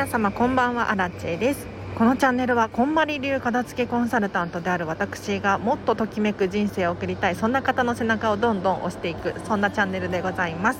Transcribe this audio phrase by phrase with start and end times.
[0.00, 1.66] 皆様こんばんはアラチェです。
[1.94, 10.78] このチャンネルはこんまり流片付けコンサルタントである私がもっとときめく人生を送りたいそんな方の背中をどんどん押していくそんなチャンネルでございます。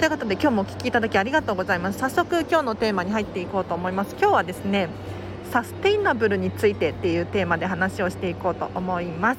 [0.00, 2.00] ということで今日もお聞きいただきありがとうございます。
[2.00, 4.16] 早速今日のテーマに入っていこうと思います。
[4.18, 4.88] 今日はですね
[5.52, 9.38] サステイナブルについてっていうテーマで話をしていこうと思います。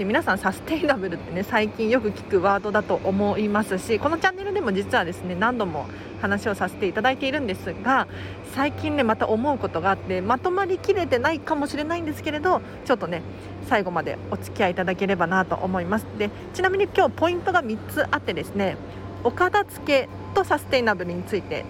[0.00, 5.84] で皆さんサステイナブルってね最近よく聞くワードだと思いますしこのチャンネルでも実はですね何度も
[6.22, 8.08] 話をさせていただいているんですが
[8.54, 13.20] 最近ねまた思うことがあってまとまりきれてないかもしれないんですけれどちょっとね
[13.68, 16.06] 最後までお付き合いいただければなと思います。
[16.16, 18.78] でちなみに今日ポイントが3つあってですね
[19.22, 21.66] お片付けとサステイナブルについて。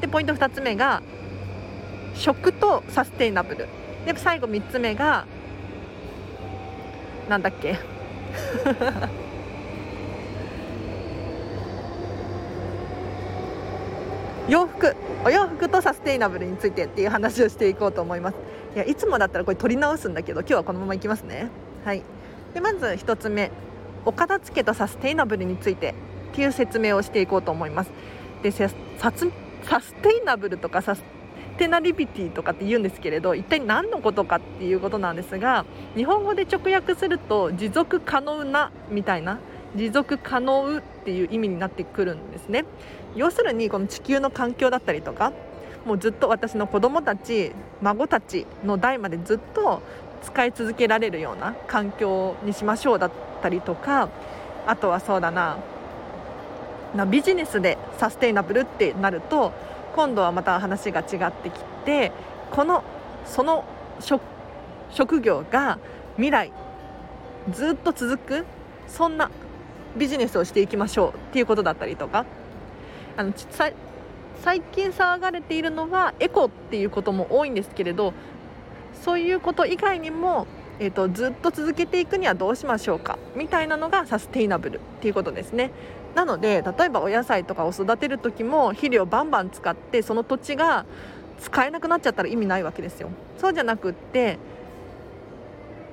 [0.00, 1.02] でポイント2つ目が
[2.14, 3.66] 食とサステイナブル。
[4.06, 5.26] で最後3つ目が
[7.28, 7.76] なんだっけ？
[14.48, 14.94] 洋服。
[15.24, 18.36] お洋服とサステイナブルについてっていう話をしていこうと思います。
[18.74, 21.50] いやいつもだったらこれ取り直すんだけど今日はこのままいきますね。
[21.84, 22.02] はい。
[22.54, 23.50] でまず1つ目。
[24.04, 27.90] お片付けとサステイナブルについてっていう説明をしていこうと思います。
[28.42, 28.76] でサス
[29.94, 31.02] テイナブルとかサス
[31.56, 35.64] テナリビティとかって言うんですけれど一体何のことかっていうことなんですが
[35.96, 39.38] 日本語で直訳すると持続可能なみたいな
[39.74, 42.64] 持続可能っていう意味になってくるんですね。
[43.14, 45.32] 要するにこの地球の環境だったりとか
[45.86, 49.80] もうずっと私の子供たち孫たちの代までずっと
[50.22, 53.10] 使い続けられるような環境にしましょうだっ
[53.42, 54.08] たりとか
[54.66, 55.58] あとはそうだな
[57.08, 59.52] ビジネスでサステイナブルってなると
[59.96, 62.12] 今度はまた話が違ってきて
[62.52, 62.84] この
[63.24, 63.64] その
[64.90, 65.78] 職業が
[66.16, 66.52] 未来
[67.50, 68.46] ずっと続く
[68.86, 69.30] そんな
[69.96, 72.24] ビジネスをしていきましょうっていうことだったりとか。
[73.16, 73.32] あの
[74.44, 78.12] 最近騒がれているのはエコっていうことも多いんですけれど
[79.02, 80.46] そういうこと以外にも、
[80.78, 85.70] えーと、ずっと続けていくにはどうしましょうかみたいなのがサステイナブルっていうことですね。
[86.16, 90.86] なので例えばお野菜とかを育てる時も肥料バンバン使ってその土地が
[91.38, 93.10] 使えなくなっちゃったら意味ないわけですよ。
[93.36, 94.38] そうじゃなくって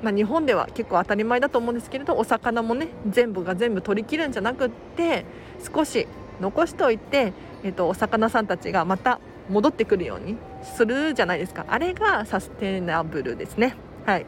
[0.01, 5.25] まあ、日本では結構当たり前だと思うんですけれどお魚もね全部が全部取り切るんじゃなくって
[5.73, 6.07] 少し
[6.41, 7.31] 残しておいて、
[7.63, 9.19] えーと、お魚さんたちがまた
[9.49, 11.65] 戻ってくるようにするじゃないですか。
[11.69, 13.75] あれがサステナブルですね。
[14.05, 14.25] はい。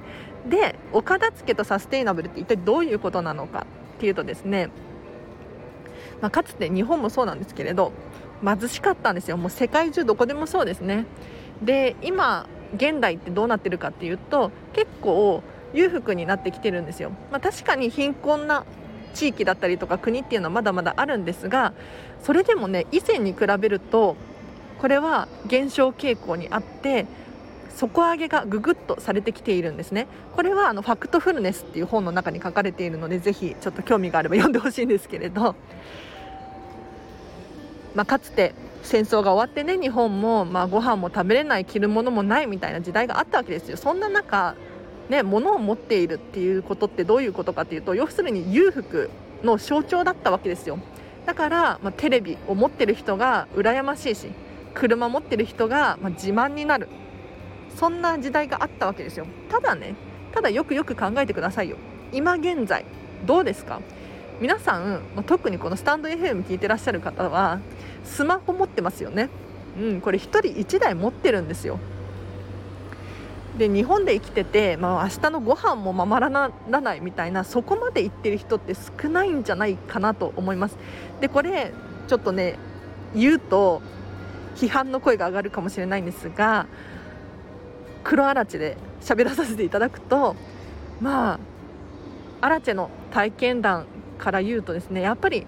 [0.48, 3.66] でお片付けとサステイナブルって一体どういうことなのか
[3.98, 4.70] っていうとですね、
[6.22, 7.92] まあ、かつて日本もそうなんですけれど
[8.44, 9.38] 貧しかったんですよ。
[9.38, 11.06] もう世界中どこでもそうですね。
[11.62, 15.42] で今現代ってどうなってるかっていうと結構
[15.74, 18.66] 裕福になってきてるんですよ、まあ、確かに貧困な
[19.14, 21.74] 地域だったりとか国っていうのはまだまだあるんですが
[22.22, 24.16] それでもね以前に比べると
[24.80, 27.06] これは減少傾向にあって
[27.76, 30.08] 底上げがぐぐっとされてきているんですね。
[30.36, 35.56] これはあのファクトフルネスっていう本の中に書かれているのでぜひちょっと興味があれば読んでほしいんですけれど、
[37.94, 38.54] まあ、かつて
[38.84, 43.78] 戦争が終わってね日本も、まあ、ご飯も食べれない着るものもないみたいな時代があったわけですよ。
[43.78, 44.56] そんな中
[45.10, 49.10] ね、物を持っているっていうことってどういうことかっていうと要するに裕福
[49.44, 50.80] の象徴だったわけですよ。
[51.26, 54.30] だから、まあ、テレビを持ってる人が羨ましいし
[54.74, 56.88] 車持ってる人が、まあ、自慢になる。
[57.76, 59.26] そんな時代があったわけですよ。
[59.50, 59.96] ただね
[60.34, 61.78] ただよくよく考えてくださいよ。
[62.12, 62.86] 今現在
[63.26, 63.82] どうですか？
[64.42, 67.60] 皆さん、まあ、特にこのスタンド FM 聞いてらっしゃる方は
[68.04, 69.30] スマホ持ってますよね。
[69.80, 71.80] うんこれ1人1台持ってるんですよ。
[73.58, 80.78] で日本で生きてて、まあ、明日のご飯もままらないみたいなそこまで言ってる人って少ないんじゃないかなと思います。
[81.22, 81.72] でこれ
[82.08, 82.60] ちょっとね
[83.16, 83.82] 言うと
[84.58, 86.68] 批判の声が上がるかもしれないんですが
[88.06, 90.36] 黒あらちで喋らさせていただくと
[91.02, 91.40] まあ
[92.40, 93.88] アラチェの体験談
[94.20, 95.48] から言うとですねやっぱり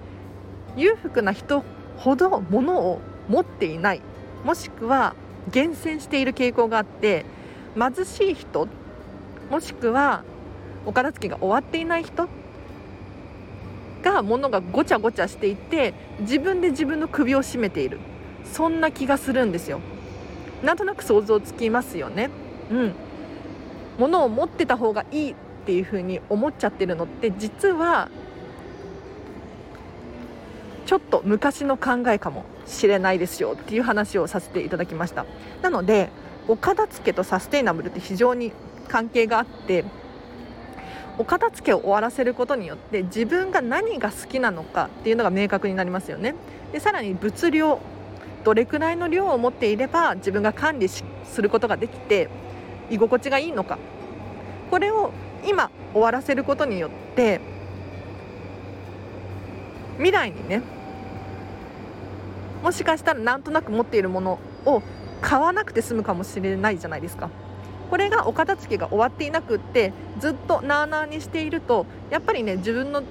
[0.75, 1.63] 裕福な人
[1.97, 2.99] ほど物を
[3.29, 4.01] 持っていない。
[4.43, 5.15] もしくは
[5.51, 7.25] 厳選している傾向があって
[7.75, 8.67] 貧しい人
[9.49, 10.23] もしくは
[10.85, 12.27] お片付けが終わっていない人
[14.03, 17.99] が物がごちゃごちゃしていて自分で自分の首を絞めている。
[18.45, 19.79] そんな気がするんですよ。
[20.63, 22.29] なんとなく想像つきますよね。
[22.71, 22.93] うん。
[23.97, 25.35] 物を持ってた方がいいっ
[25.65, 28.09] ていう風に思っちゃってるのって実は
[30.85, 35.25] ちょっと昔の考えかもしれないですよっていう話をさせていただきました。
[35.61, 36.09] なので
[36.47, 38.53] お片付けとサステイナブルって非常に
[38.87, 39.83] 関係があって
[41.17, 46.35] お片付けを終わらせることによって自分が何が好きなのかっていうのが明確になりますよね。
[46.71, 47.79] でさらに物量
[48.45, 51.03] どれくらいの量を持っていれば自分が管理す
[51.41, 52.29] ることができて
[52.89, 53.77] 居心地がいいのか。
[54.69, 55.11] これを
[55.45, 57.39] 今終わらせることによって
[59.95, 60.61] 未来にね
[62.63, 64.81] もしかしたらなんとなく持っているものを
[65.21, 67.29] 買わなくて済むかもしれないじゃないですか。
[67.89, 73.01] これがお片付けが終わっていなくってずっとなあなあにしているとやっぱりね自分の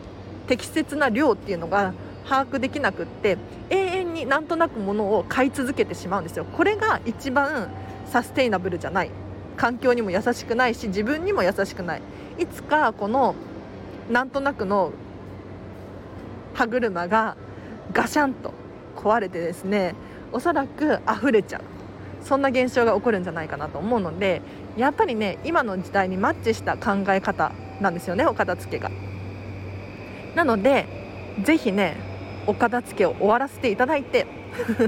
[0.47, 1.95] 適切な量っていうのが
[2.29, 3.39] 把握できなくって
[3.71, 6.45] 永遠になんとなくものを買い続けてしまうんですよ。
[6.45, 7.69] これが一番
[8.05, 9.11] サステイナブルじゃない。
[9.57, 12.03] 環境にも優しくないし自分にも優しくない
[12.39, 13.35] いつかこの
[14.11, 14.93] なんとなくの
[16.55, 17.37] 歯車が
[17.93, 18.53] ガシャンと
[18.97, 19.95] 壊れてですね
[20.33, 21.63] おそらく溢れちゃう
[22.23, 24.43] そんな現象が起こるんじゃないかなと思うので
[24.77, 28.91] やっぱりね今の時代にマッチした考え方なんですよねお片付けが。
[30.35, 30.87] なので
[31.45, 31.97] ぜひね
[32.47, 34.27] お片付けを終わらせていただいて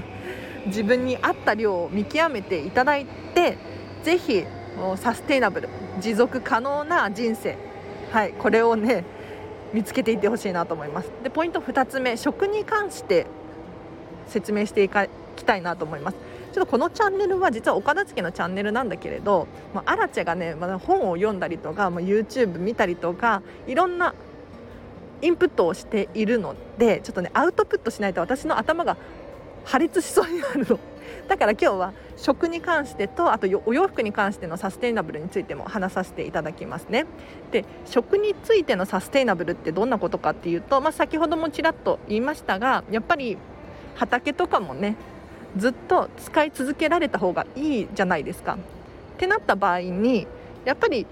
[0.66, 3.56] 自分に合った量を見極めていただいて
[4.78, 5.68] ぜひサステイナブル
[6.00, 7.56] 持続可能な人生。
[8.10, 9.04] はいこれをね
[9.74, 11.10] 見つけていってほしいなと思います。
[11.22, 13.26] でポイント2つ目食に関して
[14.28, 16.16] 説明していきたいなと思います。
[16.52, 24.14] ちょっとこのチャンネルは実はお片付けのチャンネルなんだけれど、まあ、アラチェがね、まだ本を読んだりとか、まあ、YouTube 見たりとかいろんな
[25.20, 28.96] インプットをしているのでちょっとねアウトプットしないと私の頭が
[29.64, 30.78] 破裂しそうになるの。
[31.28, 37.06] だから今日は食に関してとあとお洋服に関してのサステイナブルについても話させていただきますね
[37.52, 43.36] で食についてのサステイナブルってどんなことかっていうと、まあ、先ほどもちらっと言いましたがやっぱり
[43.96, 44.96] 畑とかもね
[45.56, 48.54] ずっと使い続けられた方がいいじゃないですか。
[48.54, 50.26] ってなった場合に
[50.64, 51.06] やっぱり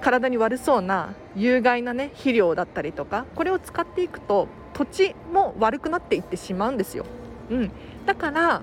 [0.00, 7.06] 体に悪そうな有害なね肥料だったりとかこれを使っていくと土地も悪くなっていってしまうんですよ。
[7.50, 7.70] うん、
[8.06, 8.62] だから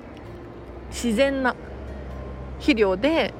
[0.89, 1.55] 自然な
[2.59, 3.33] 肥料で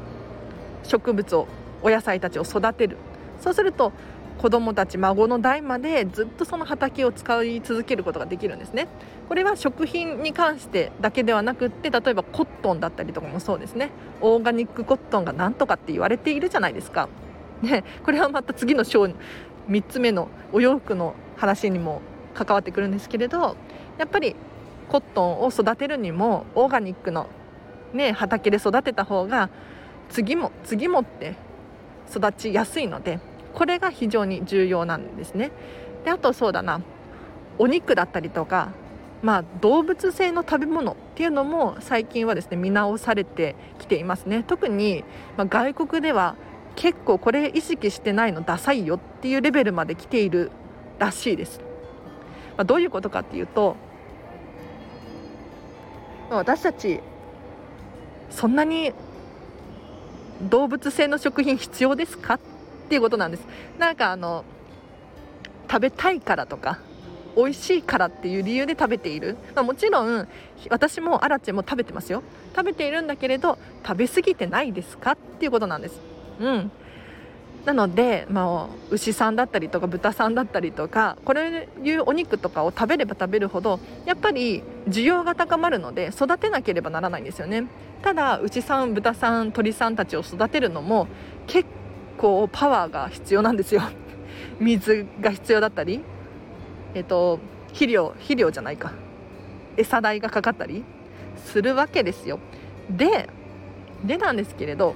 [0.83, 1.47] 植物を
[1.83, 2.97] お野菜たちを育てる。
[3.39, 3.91] そうすると
[4.37, 8.87] 子供たち孫の代までずっとその畑を使い続けることができるんですね。
[9.27, 13.91] これは食品に関してだけではなくって例えばコットンだったりとかもそうですね。
[14.21, 17.09] オーガニックコットンがなんとかって言われているじゃないですか。
[17.61, 22.01] ねこれはまた次の章3つ目のお洋服の話にも
[22.33, 23.55] 関わってくるんですけれど
[23.99, 24.35] やっぱり
[24.91, 27.27] コットンを育てるにもオーガニックの、
[27.93, 29.49] ね、畑で育てた方が
[30.09, 31.35] 次も次もって
[32.13, 33.21] 育ちやすいので
[33.53, 35.51] これが非常に重要なんですね。
[36.03, 36.81] であとそうだな
[37.57, 38.73] お肉だったりとか
[39.21, 44.43] まあ、動物性の食べ物っていうのも最近はですね見直されてきていますね。
[44.43, 45.03] 特に、
[45.37, 46.35] まあ、外国では
[46.75, 50.49] 結構これ意識してないのダサいよっていうレベルまで来ている
[50.97, 51.59] らしいです、
[52.57, 53.75] まあ、どういうことかっていうと
[56.35, 57.01] 私たち
[58.29, 58.93] そんなに
[60.49, 62.35] 動物性の食品必要ですか？
[62.35, 62.39] っ
[62.89, 63.43] ていうことなんです。
[63.77, 64.45] なんかあの
[65.69, 66.79] 食べたいからとか
[67.35, 70.27] 美味しいからっていう理由で食べている、まあ、もちろん
[70.69, 72.23] 私もアラチェも食べてますよ。
[72.55, 75.11] 食べているんだけれど食べ過ぎてないですか？
[75.11, 75.99] っていうことなんです。
[76.39, 76.71] うん。
[77.65, 87.65] なので、まあ、牛さんだったりとか豚さんだったりとかこれいうお肉とかを食べれば食べるほどやっぱり需要が高まるので育てなければならないんですよね。
[88.01, 91.07] ただ牛さん豚さん鳥さんたちを育てるのも
[91.47, 91.69] 結
[92.17, 93.81] 構パワーが必要なんですよ。
[94.59, 96.01] 水が必要だったり
[96.95, 98.93] えっと肥料肥料じゃないか。
[99.77, 100.83] 餌代がかかったり
[101.37, 102.39] するわけですよ。
[102.89, 103.29] で
[104.03, 104.95] でなんですけれど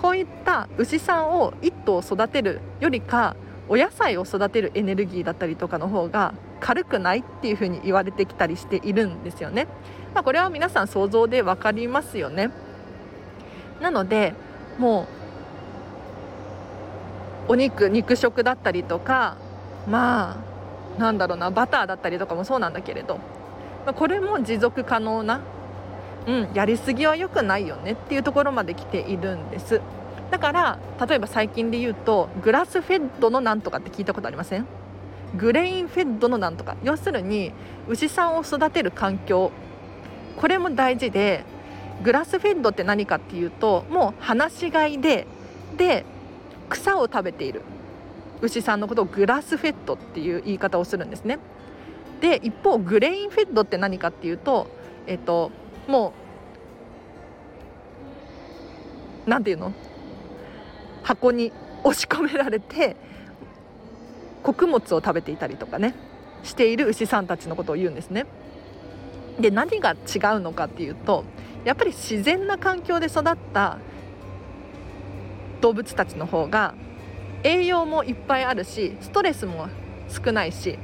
[0.00, 3.34] こういった牛さんを1頭育てるよりか
[3.68, 9.66] お野菜を育てるエネルギーだったりとかの方が軽くないっていうふうに言われてきたりしているんですよね。
[10.14, 12.50] まあ、これは皆さん想像で分かりますよね。
[13.80, 14.34] なので
[14.78, 15.06] も
[17.48, 19.36] うお肉肉食だったりとか
[19.88, 20.38] ま
[20.96, 23.16] あなんだろうなバターだったりとかもそうなんだけれど、
[23.84, 25.40] まあ、これも持続可能な、
[26.26, 29.80] うん、やりすぎは良くないよねっていうところまで来ているんです
[30.30, 30.78] だから
[31.08, 34.66] 例えば最近で言うとグラスフェッドのなんとかって聞いたことありません？
[35.36, 36.76] グレインフェッドのなんとか。
[36.82, 37.52] 要するに
[37.88, 39.52] 牛さんを育てる環境。
[40.36, 41.44] これも大事で
[42.02, 45.26] グラスフェッドって何かっていうともう放し飼いで
[45.76, 46.04] で
[46.68, 47.62] 草を食べている。
[48.42, 51.38] 牛さんのことをグラスフェッドっていう言い方をするんですね。
[52.20, 54.66] で一方グレインフェッドって何かっていうと
[55.06, 55.50] えっと
[55.86, 56.12] も
[59.26, 59.72] うなんていうの？
[61.06, 61.52] 箱に
[61.84, 62.96] 押し込められて
[64.42, 65.94] 穀物を食べていたりとかね
[66.42, 68.26] している牛さんたちのことを言うんですね。
[69.38, 69.96] で何が違う
[70.40, 71.24] のかっていうと
[71.64, 73.22] やっぱり自然な環境で育っ
[73.52, 73.78] た
[75.60, 76.74] 動物たちの方が
[77.44, 79.68] 栄養もいっぱいあるしストレスも
[80.08, 80.78] 少ないし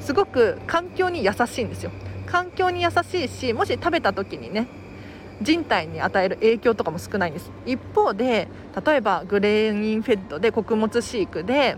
[0.00, 1.92] すごく環境に優しいんですよ。
[2.26, 4.66] 環境に優しいしもし食べた時にね
[5.42, 7.50] 人体に与える影響とかも少ないんです。
[7.66, 8.48] 一方で
[8.84, 11.76] 例えばグレーンフェッドで穀物飼育で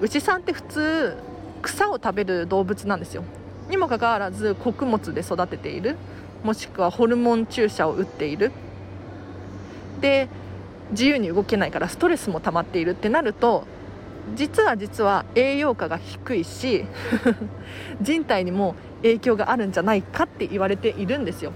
[0.00, 1.16] 牛さんって普通
[1.62, 3.22] 草を食べる動物なんですよ。
[3.68, 5.96] にもかかわらず穀物で育てている。
[6.42, 8.50] もしくはホルモン注射を打っている。
[10.00, 10.28] で
[10.90, 12.90] 自由に動けないからストレスも溜まっている。
[12.90, 13.64] ってなると
[14.34, 16.84] 実は実は栄養価が低いし
[18.00, 21.52] 人体にも影響があるんじゃないかって言われているんですよ。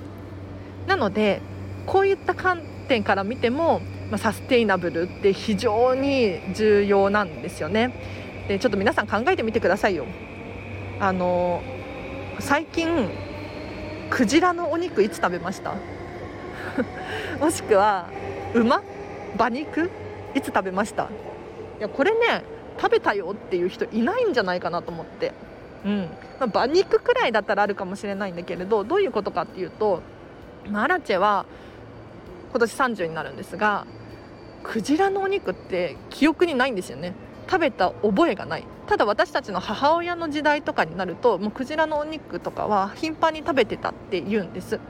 [0.86, 1.40] なので
[1.86, 7.92] こういった観点から見ても、まあ、サステイナブルって非常に重要なんですよね。
[8.48, 10.06] でちょっと皆さん考えてみてくださいよ。
[11.00, 11.62] あの
[12.38, 13.10] 最近
[14.10, 15.74] クジラのお肉いつ食べました？
[17.40, 18.08] もしくは
[18.54, 18.82] 馬
[19.34, 19.90] 馬肉？
[20.34, 21.04] いつ食べました？
[21.78, 22.42] いやこれね
[22.78, 25.32] 食べたよっていう人いないんじゃないかなと思って、
[25.84, 26.08] うん。
[26.38, 30.02] まあ、馬肉くらいだったらあるかもしれないんだけれどどういうことかっていうと、
[30.70, 31.46] まあ、アラチェは
[32.50, 33.86] 今年30になるんですが
[34.62, 37.14] クジラのお肉って記憶にないんですよね。
[37.48, 38.64] 食べた覚えがない。
[38.88, 44.80] ただ私たちの母親の時代とかになるともうクジラのお肉とかは頻繁に食べてたって言うんです。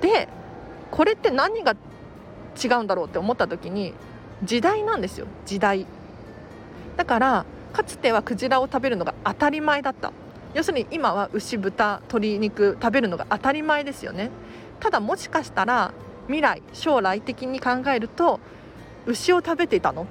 [0.00, 0.28] で
[0.92, 1.74] これって何が
[2.62, 3.92] 違うんだろうって思った時に
[4.44, 5.26] 時代なんですよ。
[5.44, 5.86] 時代。
[6.96, 10.12] だからかつてはクジラを食べるのが当たり前だった。
[10.54, 14.30] 要するに今は牛豚鶏肉食べるのが当たり前ですよね。
[14.80, 15.92] ただもしかしたら
[16.26, 18.40] 未来将来的に考えると
[19.06, 20.06] 牛を食べていたの？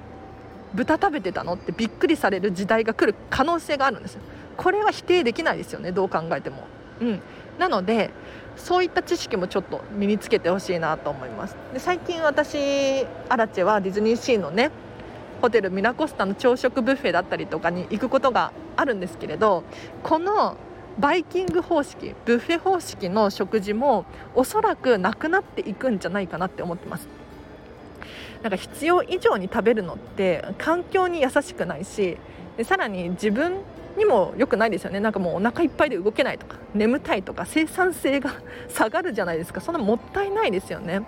[0.74, 1.54] 豚食べてたの？
[1.54, 4.20] ってびっくりされる時代が来る可能性があるんですよ。
[4.56, 6.64] これは否定できないですよねどう考えても。
[7.00, 7.20] うん。
[7.58, 8.10] なので
[8.56, 11.56] そういった知識もちょっと身につけてほしいなと思います。
[11.72, 14.70] で最近私アラチェはディズニーシーのね
[15.42, 19.64] ホテルミラコスタの朝食ブッフェだったりとかに行くことがあるんですけれど
[20.02, 20.56] この
[20.98, 27.08] バイキング方式ブッフェ方式の食事もおそらくなくなっていくんじゃないかなって思ってます。
[28.42, 32.16] なんか必要以上に食べるのって環境に優しくないし
[32.56, 33.56] でさらに自分
[33.96, 35.00] にも良くないですよね。
[35.00, 38.30] なんかもうお腹いっぱいで動けないとか眠たいとか生産性が
[38.68, 39.60] 下がるじゃないですか。
[39.60, 41.02] そんなもったいないですよね。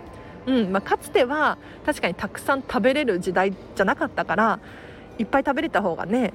[0.47, 4.59] うんまあ、かつては確かにたくさん食べれる時代じゃなかったから
[5.19, 6.33] いっぱい食べれた方がね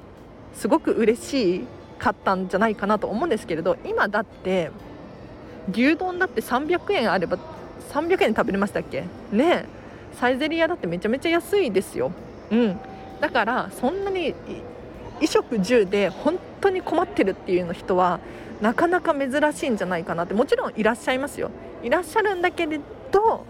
[0.53, 1.67] すごく嬉しい
[2.03, 4.71] かったんじゃないかなと思うんですけれど今だって
[5.71, 7.37] 牛丼だって300円あれば
[7.93, 9.05] 300円食べれましたっけ？
[9.31, 9.65] ね
[10.19, 12.11] サイゼリヤだってめちゃめちゃ安いですよ。
[12.51, 12.77] うん、
[13.21, 14.35] だからそんなに
[15.15, 18.19] 衣食住で本当に困ってるっていうの人は
[18.61, 20.33] なかなか珍しいんじゃないかなって。
[20.33, 21.49] もちろんいらっしゃいますよ。
[21.81, 22.81] いらっしゃるんだけれ
[23.11, 23.45] ど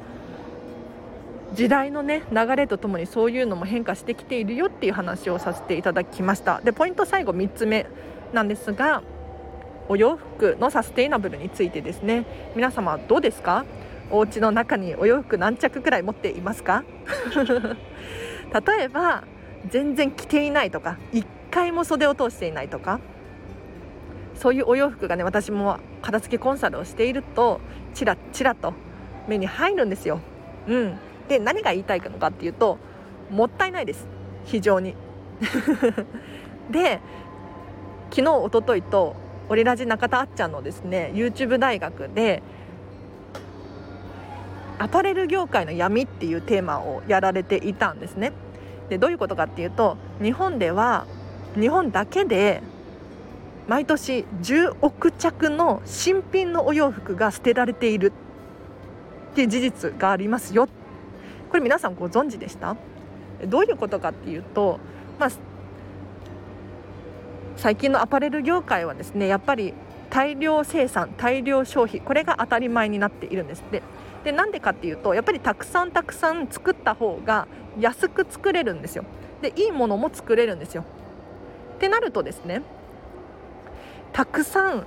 [1.56, 6.62] 時代のね流れとともにそういうのも変化してきているよっていう話をさせていただきました。
[6.62, 7.88] でポイント最後3つ目。
[8.34, 9.02] なんですが
[9.88, 12.26] お洋服のサステイナブルについてですね。
[12.56, 13.66] 皆様どうですか？
[14.12, 16.84] お家の中にお洋服何着くらい持っていますか？
[18.68, 19.24] 例えば
[19.70, 23.00] 全然着ていないとか1回も袖を通していないとか。
[24.36, 27.62] そういうお洋服がね私も片付けコンサルをしていると
[27.94, 28.74] ちらちらと
[29.28, 30.20] 目に入るんですよ。
[30.68, 30.98] うん、
[31.28, 32.80] で何が言いたいのかっていうと
[33.30, 34.08] もったいないです。
[34.46, 34.96] 非常に。
[36.72, 37.00] で
[38.16, 39.16] 昨日おとといと
[39.50, 42.44] オリラジ中田あっちゃんのですね YouTube 大学で
[44.78, 48.32] アパレル業界の闇っていうテーマをやられていたんですね。
[48.90, 51.08] でどういうことかっていうと日本では
[51.60, 52.62] 日本だけで
[53.68, 58.12] 毎年10億着の新品のお洋服が捨てられている
[59.32, 60.68] っていう事実がありますよ
[61.50, 62.76] これ皆さんご存知でした？
[63.48, 64.80] どういうことかっていうと、
[65.18, 65.30] まあ、
[67.64, 69.74] 最近のアパレル業界はですねやっぱり
[70.10, 73.62] 大量生産大量消費これが当たり前になっているんです。
[73.62, 73.82] って
[74.26, 77.48] でなんでかっていうとやっぱりたくさんたくさん作った方が
[77.80, 79.06] 安く作れるんですよ。
[79.42, 80.84] でいいものも作れるんですよ。
[81.76, 82.64] ってなるとですね
[84.12, 84.86] たくさん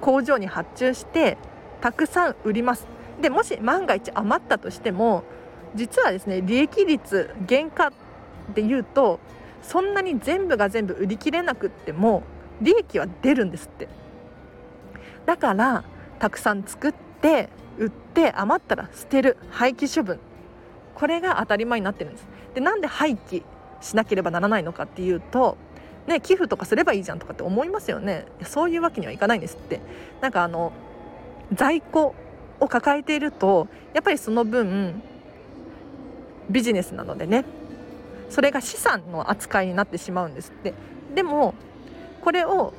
[0.00, 1.36] 工場に発注して
[1.82, 2.86] たくさん売ります。
[3.20, 5.24] でもし万が一余ったとしても
[5.74, 7.92] 実はですね利益率原価
[8.54, 9.20] でいうと
[9.68, 12.22] そんなに全部が全部売り切れなくっても
[12.62, 13.86] 利益は出るんですって。
[15.26, 15.84] だから
[16.18, 20.18] たくさん作って売って余ったら捨てる廃棄処分。
[20.94, 22.26] これが当たり前になってるんです。
[22.54, 23.42] でなんで廃棄
[23.82, 25.58] しなければならないのかっていうと
[26.06, 28.24] ね、寄付とかすればいいじゃんとかって思いますよね。
[28.42, 29.80] そういうわけにはいかないんですって。
[30.22, 30.72] なんかあの
[31.52, 32.14] 在庫
[32.58, 35.02] を抱えているとやっぱりその分
[36.48, 37.44] ビジネスなのでね
[38.30, 40.74] それが資産の扱いになってしまうんですって。
[41.14, 41.54] でも
[42.22, 42.74] これを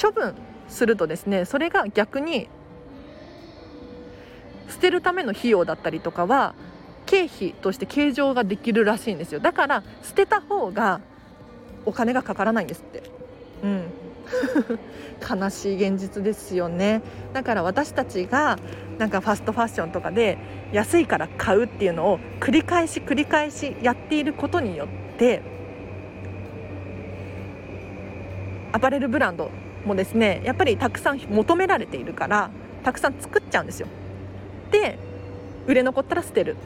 [0.00, 0.34] 処分
[0.68, 2.48] するとですねそれが逆に
[4.68, 6.54] 捨てるための費用だったりとかは
[7.06, 9.40] 経費として計上ができるらしいんですよ。
[9.40, 11.00] だから捨てた方が
[11.84, 13.02] お金がかからないんですって。
[13.62, 13.84] うん。
[15.20, 17.02] 悲しい現実ですよね。
[17.32, 18.58] だから私たちが
[18.98, 20.38] なんかファストファッションとかで
[20.72, 25.42] 安いから買うっていうのを繰り返し繰り返しやっていることによって
[28.72, 29.50] アパレルブランド
[29.84, 32.50] もですねやっぱりたくさん求められているから
[32.84, 33.88] たくさん作っちゃうんですよ。
[34.70, 34.98] で
[35.66, 36.56] 売れ残ったら捨てる。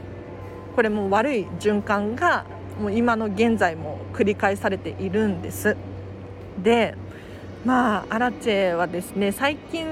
[0.75, 2.45] これも悪い循環が
[2.81, 5.77] もう今の現在も繰り返されているんです。
[6.63, 6.95] で
[7.65, 9.87] まあアラチェはですね最近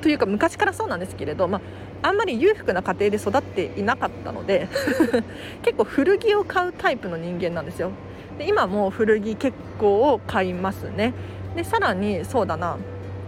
[0.00, 1.60] というか昔からそうなんですけれど、ま
[2.02, 4.68] あ、あんまり裕福な家庭で育っていなかったので
[5.62, 7.90] 結構古着を買うタイプの人間なんですよ。
[8.38, 11.12] で今も古着結構を買いますね。
[11.56, 12.76] でさらにそうだな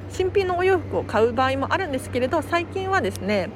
[0.09, 3.51] 新品のお洋服を買う場合もあるんですけれど最近はですね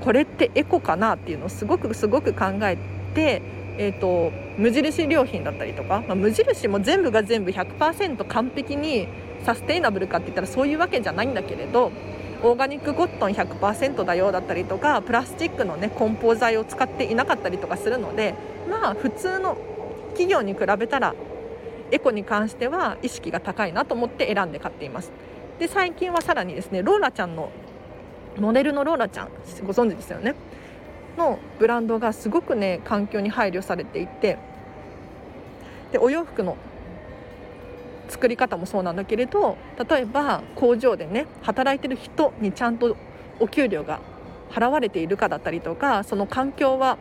[0.00, 2.76] これってエコかなっていうのをすごくすごく考え
[3.14, 3.42] て、
[3.78, 9.06] えーと、無印良品だったりとか、まあ、無印も全部が全部100%完璧に
[9.44, 11.92] サステイナブルかって言ったらそういうわけじゃないんだけれど
[12.42, 18.34] オーガニックコットン100%だよだったりとかプラスチックのね梱包材を使っていなかったりとかするので
[18.68, 19.56] まあ普通の
[20.10, 21.14] 企業に比べたら
[21.90, 25.12] エコに関しては意識が高いなと思って選んで買っています。
[25.58, 27.50] で最近はさらにですねローラちゃんの
[28.38, 29.28] モデルのローラちゃん
[29.64, 30.34] ご存知ですよね？
[31.16, 34.38] のブランドがすごくね環境に配慮されていて
[35.92, 36.56] でお洋服の
[38.08, 39.56] 作り方もそうなんだけれど
[39.88, 42.96] 例えば工場でね働いてる人にちゃんと
[43.40, 44.00] お給料が
[44.50, 46.98] 払われているかだったりとかその環境は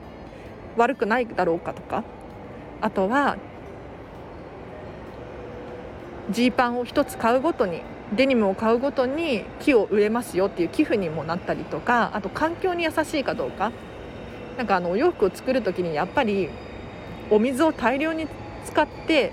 [0.78, 2.04] 悪くないだろうかとか
[2.82, 3.38] あとは
[6.32, 7.82] ジーパンを1つ買うごとに
[8.16, 13.72] デニムを買うごとに木を植えますよっていう寄付にもなったりとかあと環境に優しいかどうか。
[14.58, 16.50] なんかあのお洋服を作る時にやっぱり
[17.30, 18.28] お水を大量に
[18.66, 19.32] 使って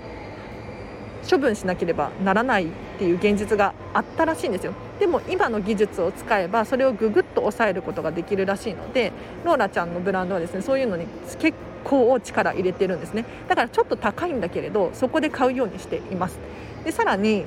[1.29, 4.73] 処分しなければならないっていう現実があったらしいんですよ。
[4.99, 9.11] でも今の技術を使えばそれをググッと抑えることができるらしいので
[9.45, 11.05] ローラちゃんのブランドはですねそういうのに
[11.39, 13.25] 結構力入れてるんですね。
[13.47, 16.37] だからちょっと高いんだけれどそこで買うようにしています。
[16.83, 17.45] でさらに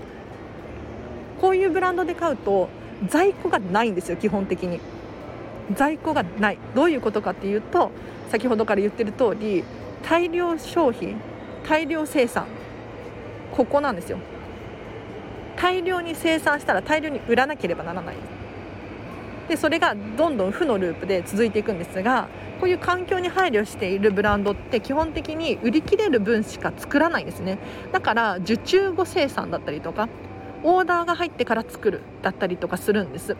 [1.40, 2.68] こういうブランドで買うと
[3.08, 4.80] 在庫がないんですよ基本的に。
[5.74, 6.58] 在庫がない。
[6.74, 7.90] どういうことかっていうと
[8.30, 9.64] 先ほどから言ってる通り
[10.02, 11.16] 大量消費
[11.68, 12.46] 大量生産。
[13.52, 14.18] ここなんですよ。
[15.56, 18.16] 大量に生産したら大量に売らなければならない。
[19.48, 22.28] でそれがどんどん負のループで続いていくんですが
[22.60, 27.58] こういう環境に配慮しているブランドって基本的に売り切れる分しか作らないんですね。
[27.92, 30.08] だから受注後生産だったりとか
[30.62, 33.36] オーダーが入ってから作るだったりとかするんです。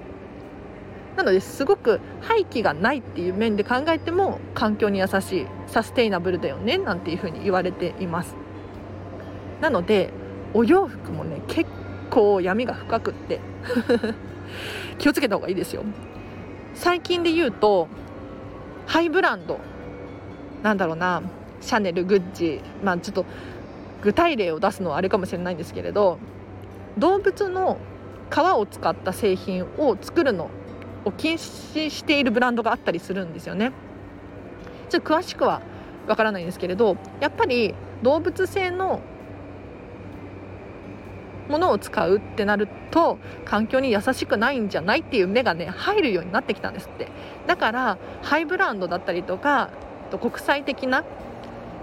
[1.17, 8.35] なのですごく廃棄がないっていう面で考えても環境に優しいサステイナブルだよねなんていうふうに言われています。
[9.61, 10.11] なので
[10.53, 11.71] お洋服もね結
[12.11, 13.41] 構闇が深くって
[14.99, 15.83] 気をつけた方がいいですよ。
[16.75, 17.89] 最近で言うと
[18.87, 19.59] ハイブランド
[20.63, 21.23] なんだろうな
[21.61, 23.25] シャネルグッチまあちょっと
[24.03, 26.19] 具体例を出すのはあれかもしれないんですけれど
[26.99, 27.79] 動物の
[28.31, 30.51] 皮を使った製品を作るの
[31.07, 33.73] を禁止しているブランドがあったりするんですよね。
[34.91, 35.63] ちょっと詳しくは
[36.07, 39.01] わからないんですけれどやっぱり動物性の
[41.49, 47.09] ものを使うってなると環境に優しくないんじゃないっていう目がね入るようになってきたんですって
[47.47, 49.71] だからハイブランドだったりとか
[50.21, 51.05] 国際的な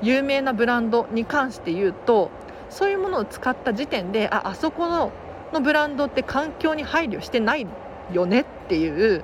[0.01, 2.29] 有名なブランドに関して言うと
[2.69, 5.11] そういうものを使った時点でああそこの
[5.53, 7.67] のブランドって環境に配慮してない
[8.11, 9.23] よねっていう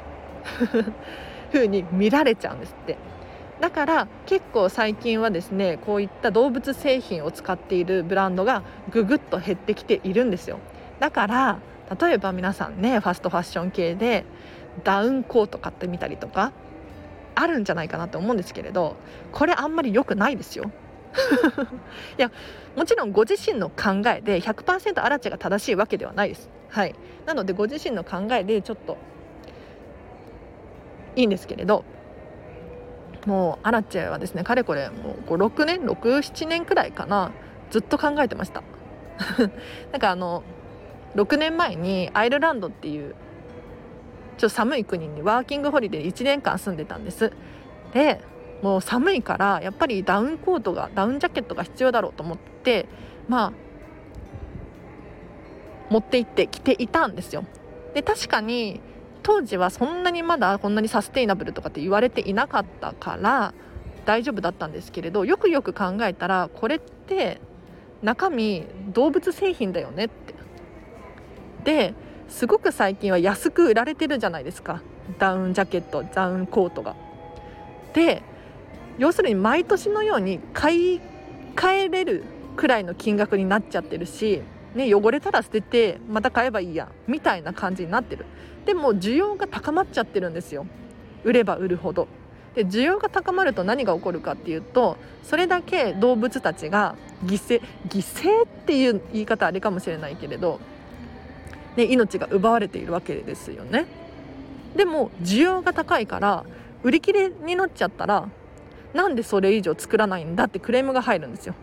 [1.51, 2.97] 風に見られちゃうんですって。
[3.59, 10.59] だから結構最近はですねこういった動物製品を使っているブランドがぐぐっと減ってきているんですよ。
[10.99, 11.57] だから
[11.99, 14.23] 例えば皆さんねファストファッション系で
[14.83, 16.53] ダウンコート買ってみたりとか
[17.35, 18.95] あるんじゃないかなと思うんですけれど
[19.31, 20.71] これあんまり良くないですよ。
[22.17, 22.31] いや
[22.77, 26.49] もちろんご自身の考えで100%アラチェが正しいわけではないです。
[26.69, 26.93] はい、
[27.25, 28.97] なのでご自身の考えでちょっと
[31.19, 31.83] いいんですけれど
[33.25, 37.31] もうアラチェはですねかれこれもう6年67年くらいかな
[37.69, 38.63] ずっと考えてました。
[39.91, 40.43] なんかあの
[41.15, 43.15] 6年前にアイルランドっていう
[44.37, 47.33] ちょっと寒い国にワーキングホリデー1年間住んでたんです
[47.93, 48.21] で
[48.61, 52.87] もう寒いからやっぱりダウンコートがダウンジャケットが必要だろうと思って
[53.27, 53.53] まあ
[55.89, 57.43] 持って行って着ていたんですよ
[57.93, 58.79] で確かに
[59.23, 63.53] 当時はそんなにまだこんなにサステイナブルとかって言われていなかったから
[64.05, 67.39] 大丈夫だったんですけれどよくよく考えたらこれって
[68.01, 70.33] 中身動物製品だよねって
[71.63, 71.93] で
[72.29, 74.81] すごく最近は安く売られてるじゃないですか
[75.17, 76.95] ダウンジャケットダウンコートが。
[77.93, 78.21] で
[78.99, 81.01] 要するに毎年のように買い
[81.55, 82.23] 替えれる
[82.55, 84.41] くらいの金額になっちゃってるし、
[84.75, 88.25] ね、汚れたら捨ててまた買えばいいやみたいな感じになってる。
[88.65, 90.67] でも需要が高まっちゃってるんですよ。
[91.23, 92.07] 売れば売るほど。
[92.55, 100.59] で需要が高まると何が起こるかっていうとそれだけ動物たちが犠牲犠牲っていう言い方あれかもしれないけれど、
[101.75, 103.85] ね、命が奪われているわけですよね。
[104.75, 106.45] でも需要が高いから
[106.83, 108.29] 売り切れになっちゃったら
[108.93, 111.55] なんでそれ以上作らないんだってクレームが入るんですよ。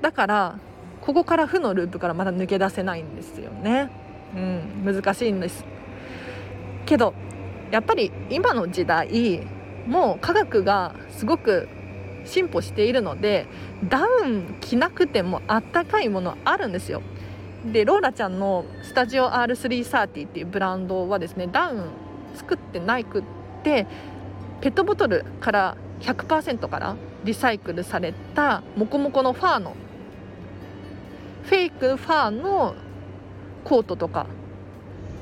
[0.00, 0.58] だから
[1.06, 3.90] ここから負のループからまだ抜け出せないんですよね。
[4.34, 5.64] うん難しいんです
[6.84, 7.14] けど
[7.70, 9.46] やっぱり今の時代
[9.86, 11.68] もう科学がすごく
[12.24, 13.46] 進歩しているので
[13.88, 17.02] ダウン着なくてもあったかいものあるんですよ。
[17.64, 21.84] でローラちゃんのスタジオ R330 っていうブランドはですねダウン
[22.34, 23.24] 作ってないくっ
[23.62, 23.86] て
[24.60, 29.76] ペットボトルから100%からリサイクルされたモコモコのファーの
[31.46, 32.74] フェイクファーの
[33.64, 34.26] コートとか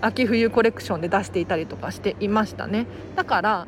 [0.00, 2.86] 秋冬コレクションで出していたりとかしていましたね。
[3.16, 3.66] だから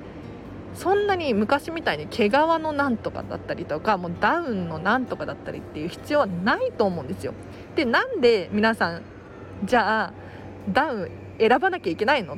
[0.75, 7.33] そんなに昔みたいに毛皮のなんとかだったりとかもうダウンのなんとかだったりっていう必要はないと思うんですよ。
[7.75, 9.03] でなんで皆さん
[9.65, 10.13] じゃあ
[10.71, 12.37] ダウン選ばなきゃいけないの？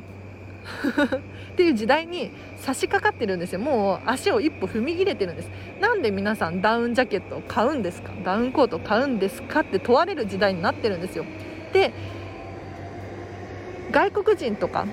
[1.59, 3.59] っていう時代に差し掛かってるんですよ。
[3.59, 5.49] もう足を一歩踏み切れてるんです。
[5.81, 8.13] なんで皆さんダウンジャケットを買うんですか？
[8.23, 11.25] ダウンコートを買うんですかって問われる時代になってるんですよ。
[11.73, 11.91] で
[13.91, 14.85] 外国人とか、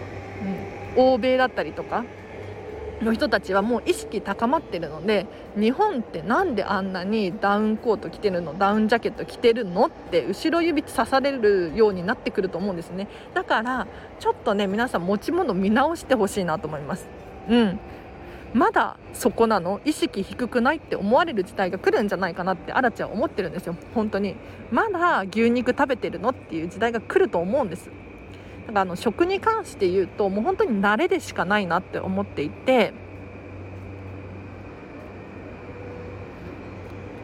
[0.96, 2.04] うん、欧米だったりとか
[3.02, 13.08] の人たちはもう意識高まってるので日本ってなんであんなにダウンコート着てるのダウンジャケット着てるのって後ろ指刺されるようになってくると思うんですね。
[13.34, 13.86] だから
[14.18, 17.06] ちょっとね皆さん持ち物見直してほしいなと思います。
[17.48, 17.78] うん。
[18.54, 19.80] まだそこなの？
[19.84, 23.76] 意識低くないって思われる時代が来るんじゃないかなってアラチは思ってるんですよ。
[23.94, 24.36] 本当に。
[24.70, 26.30] まだ牛肉食べてるの？
[26.30, 27.90] っていう時代が来ると思うんです。
[28.66, 32.92] だからあの食に関して言うともう本当に慣れでしかないなって思っていて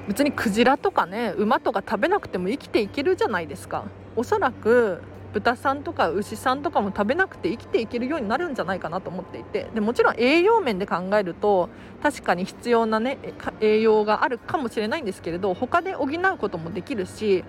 [0.09, 3.85] 別にクジラとかね馬とか食べなくても生きていけるじゃないですか。
[4.15, 5.01] おそらく
[5.33, 9.71] 豚さんとか牛さんとかも食べなくて生きていけるようになるんじゃないかなと思っていて。
[9.75, 11.71] でもちろん栄養面で考えると
[12.03, 13.19] 確かに必要なね
[13.61, 17.45] 栄養があるかもしれないんですけれど他で補うこともできるし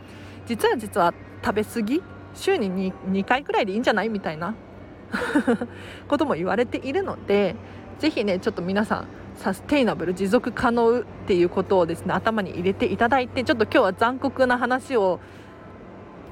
[0.46, 2.02] 実は実は食べ過ぎ
[2.34, 4.10] 週に 2, 2回くらいでいいんじゃない？
[4.10, 4.56] みたいな。
[6.08, 7.56] ことも言われているので
[8.00, 15.20] ぜひねちょっと皆さんサステイナブル持続可能っていうことをですね頭に入れていただいてちょっと今日は残酷な話を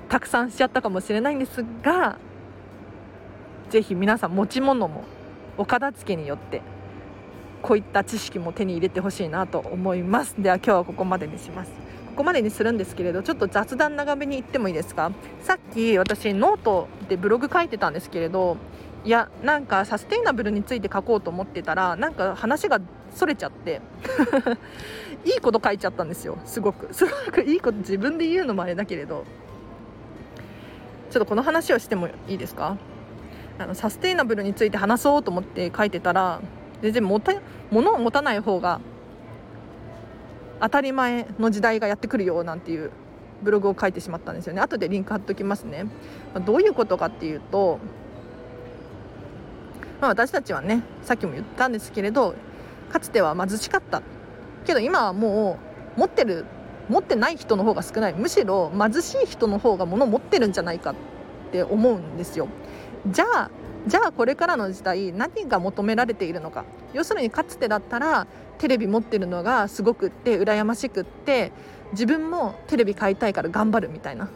[0.09, 2.17] たくさんしちゃったかもしれないんですが
[3.69, 5.03] ぜひ皆さん持ち物も
[5.57, 6.63] お片付けによって
[7.61, 10.41] こういった知識も手に入れてほしいなと思います。
[10.41, 11.71] では今日はここまでにします。
[12.11, 15.11] ここまでにするんですけれどちょっと雑談長めに言ってもいいですか？
[15.41, 18.57] さっき私ノートでブログ書いてたんですけれど
[19.03, 22.79] いやなんかサステイナブルについて書こうと思ってたらなんか話が
[23.15, 23.81] それちゃって
[25.25, 26.93] いいこと書いちゃったんですよすごく。
[26.93, 29.23] すごくいいこと自分で言うのもあれだけれど。
[31.09, 32.77] ちょっとこの話をしてもいいですか？
[33.59, 36.41] あのサステイナブルについて話そうと思って書いてたら
[36.81, 37.33] 全然もた
[37.69, 38.79] 物を持たない方が
[40.61, 42.91] 当たり前の時代がやってくるよなんていう
[43.41, 44.61] ブログを書いてしまったんですよね。
[44.61, 45.87] 後でリンク貼っときますね、
[46.33, 47.79] ま、どういうことかっていうと、
[49.99, 52.35] まあ、私たちはねさっきも言ったんですけれど
[52.91, 54.03] かつては貧しかった。
[54.65, 55.57] けど今はも
[55.97, 56.45] う持ってる
[56.87, 58.13] 持ってない人の方が少ない。
[58.13, 60.95] むしろ貧しい人の方が物を持ってるんじゃないかっ
[61.51, 62.47] て思うんですよ。
[63.07, 63.49] じゃあ
[63.87, 66.65] じゃあこれからの時代何が求められているのか。
[66.93, 68.27] 要するにかつてだったら
[68.61, 71.51] テレビ持ってるのがすごくって羨ましくって
[71.93, 74.29] 自分もテレビ買いたいから頑張るみたいな。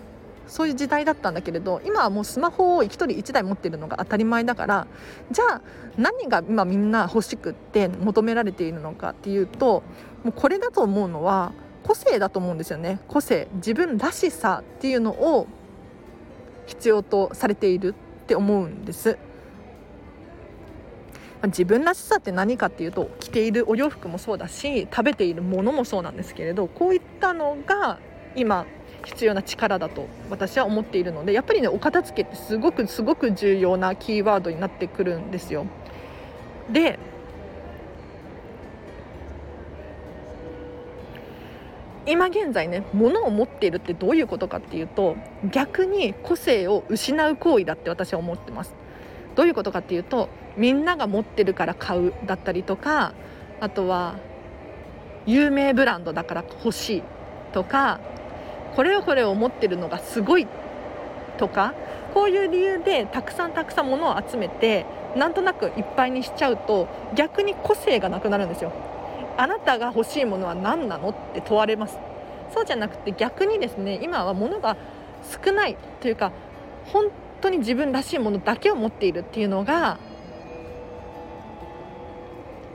[0.47, 4.85] そういう時代だったんだけれど今はもうスマホを1人1台持ってるのが当たり前だから
[5.31, 5.61] じゃあ
[5.97, 9.81] 何が今みんな欲しくって求められているのかっていうと
[10.23, 12.99] もうこれだと思うのは個性だと思うんですよね。
[13.07, 13.47] 個性。
[13.55, 15.47] 自分らしさっていうのを
[16.67, 19.17] 必要とされているって思うんです。
[21.47, 27.99] 自分らしさって何かっていうと着ているお洋服もそうだし食べているものもそうなんですけれどこういったのが
[28.35, 28.65] 今
[29.05, 35.65] 必要な力だと私は思っているのでやっぱりねお片付けってすごくすごく重要なキーワードになってくるんですよ。
[36.71, 36.97] で
[42.07, 45.15] 今現在ね物を持っているってどういうことかっていうと
[45.51, 48.75] 逆に個性を失う行為だって私は思ってます
[49.35, 53.13] どういうことかっていうとみんなが持ってるから買うだったりとか
[53.59, 54.15] あとは
[55.25, 57.03] 有名ブランドだから欲しい
[57.53, 57.99] とか
[58.75, 60.47] これをこれを持ってるのがすごい
[61.37, 61.73] とか
[62.13, 68.71] こういう理由でたくさんたくさん物を集めてなんとなくいっぱいにしちゃうと逆に個性がなくなるんですよ。
[69.37, 71.97] あなたが欲しいものは何なのって問われます。
[72.53, 74.77] そうじゃなくて逆にですね今は物が
[75.45, 76.31] 少ないというか
[76.85, 77.09] 本
[77.45, 79.99] 当に自分らしいものだけを持っているっていうのが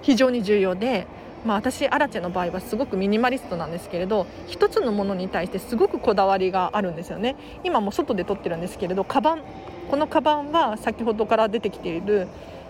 [0.03, 1.07] 非常に重要で、
[1.45, 7.37] まあ、私アラチェの場合はすごくミニマリストなんですけれど一つのものに対してすごくこだわりがあるんですよね。
[7.65, 9.43] 今も外で撮ってるんですけれどカバン
[9.91, 12.29] このカバンは先ほどから出てきている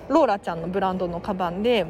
[0.08, 1.86] ローラちゃんのブランドのカバンで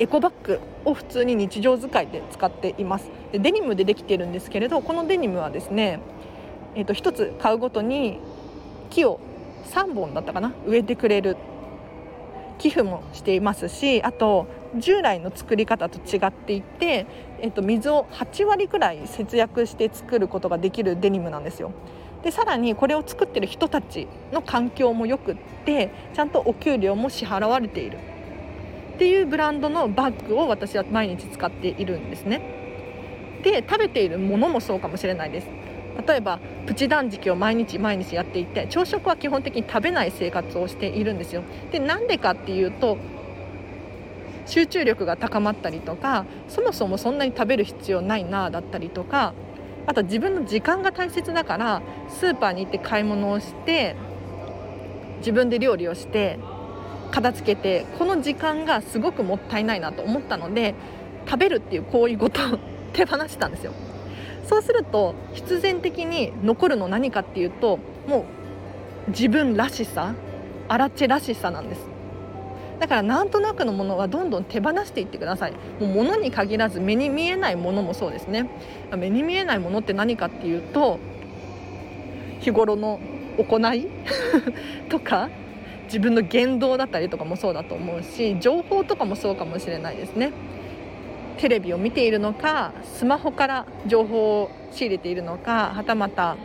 [0.00, 3.08] エコバッグを普通に日常使いで使っています。
[3.30, 6.00] でデニムでできてるんですけれどこのデニムはですね、
[6.74, 8.18] えー、と1つ買うごとに
[8.90, 9.20] 木を
[9.70, 10.52] 3本だったかな？
[10.66, 11.36] 植えてくれる。
[12.58, 17.06] 寄付もしていますしあと従来の作り方と違っていて、
[17.40, 21.72] えー、と水を8割くらい節約して作ることができるデニムなんですよ。
[22.22, 27.98] でさらにこれを作ってる人たちの環境もよくってちゃんとお給料も支払われている。
[28.94, 32.40] っていうブランドのバッグを私は毎日使っているんですね。
[33.42, 35.48] で食べているものもそうかもしれないです。
[36.06, 41.42] 例えばプチ断食を毎日毎日やっていて朝食は基本的に食べない生活をしているんですよ。
[41.70, 42.98] でなんでかっていうと
[44.46, 49.32] 集中力が高まったりとかそもそもそんなに食べる必要ないなだったりとか
[49.86, 53.96] あと自分の時間が大切だからスーパーに行って買い物をして
[55.18, 56.38] 自分で料理をして
[57.10, 60.74] 片付けてこの時間がすごくもったいないなと思ったので
[61.26, 62.40] 食べるっていう行為ごと
[62.92, 63.72] 手放したんですよ。
[64.44, 68.26] そうすると必然的に残るの何かっていうとも
[69.08, 70.14] う自分らしさ
[70.68, 71.94] アラチェらしさなんです。
[72.80, 75.52] だからなんとなくのものはどんどん手放していってください。
[75.80, 78.48] もう物に限らず目に見えないものもそうですね。
[78.96, 80.98] 目に見えないものって何かっていうと
[82.40, 83.00] 日頃の
[83.38, 83.88] 行い
[84.88, 85.28] とか
[85.84, 90.32] 自分の言動だったりとかもそうだと思うし情報とかもそうかもしれないですね。
[91.38, 96.36] テレビを見ているのかスマホから情報を仕入れているのかはたまた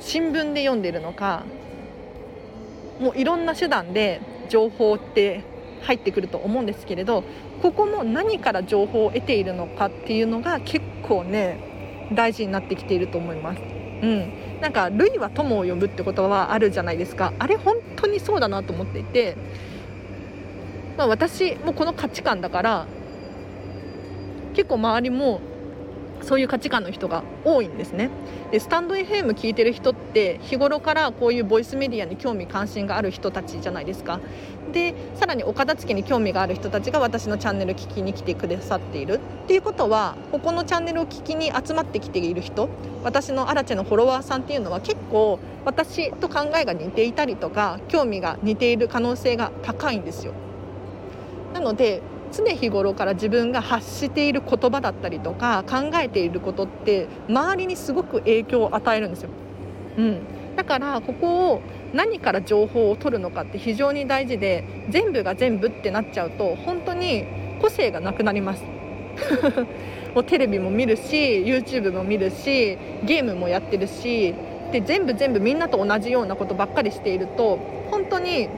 [0.00, 1.44] 新聞で読んでいるのか
[3.00, 5.42] もういろんな手段で情報って
[5.82, 7.24] 入ってくると思うんですけれど
[7.62, 13.60] ここも何から情報を得ているのかっていうのが結構ね大事になってきていると思います。
[13.60, 19.36] うん、なんか「類は友を呼ぶ」って言葉はあるじゃないですかあれ本当にそうだなと思っていて、
[20.98, 22.86] まあ、私もこの価値観だから
[24.56, 25.40] 結構周りも
[26.22, 28.08] そういう価値観の人が多いんですね。
[28.50, 34.18] でスタンド FM 聞いてる人って日頃からこういうボイスメディアに興味関心がある人たちじゃないですか。
[34.72, 39.20] でさらにお片付けに興味がある人たちが私のチャンネル聞きに来てくださっている。
[39.44, 42.70] っていうことはここのチャンネルを聞きに集まってきている人
[43.04, 50.32] 私のアラチェのフォロワーさんっていうのは結構私と考えが似ていたりとか興味が似ている可能性が高いんですよ。
[51.52, 52.00] なので
[52.36, 59.30] 常日頃から自分が発している言葉だったりとか考えていることって周りにすごく影響を与えるんですよ。
[59.96, 60.20] うん、
[60.56, 61.62] だからここを
[61.94, 67.24] 何から情報を取るのかって非常に大事で全部が全部ってなっちゃうと本当に
[67.60, 68.64] 個性がなくなります
[70.14, 74.34] もうテレビも見るし YouTube も見るしゲームもやってるし
[74.72, 77.58] で全部全部みんなと同じようなことばっかりしていると
[77.90, 78.48] 本当に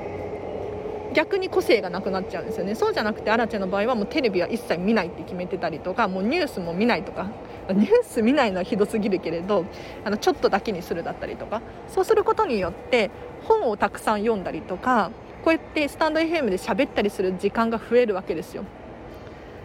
[1.15, 2.75] 逆に個性がなくなっちゃうんですよね。
[2.75, 7.29] そうじゃなくてアラチェの場合はもうテレビは一切見ないって決めてたりとかもうニュースも見ないとか。
[7.69, 9.67] ニュース見ないのはひどすぎるけれど
[10.03, 11.61] あのちょっとだけにするだったりとか。
[11.89, 13.11] そうすることによって
[13.45, 15.11] 本をたくさん読んだりとか
[15.45, 18.65] こうやってスタンド FM で喋ったりする時間が増えるわけですよ。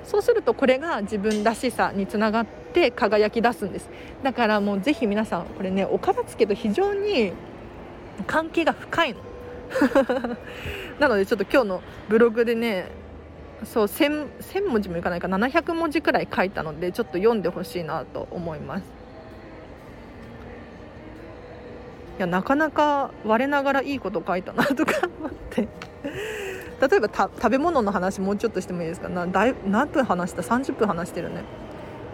[0.04, 3.90] そうするとこれが自分らしさにつながって輝き出すんです。
[4.22, 7.34] だからもうぜひ皆さんこれねお片付けと非常に
[8.28, 9.33] 関係が深いの。
[11.00, 12.88] なのでちょっと今日のブログでね
[13.64, 18.84] そう 1000, 1000文字もいかないか700文字くらい書いたのでちょっと読んでほしいなと思います。
[22.18, 25.68] いやなかなか我ながらいいこと書いたなとか 思って。
[26.82, 29.08] 例えば食べ物の話もうちょっとしてもいいですか？
[29.08, 31.44] なだい何分話した？30分話してるね。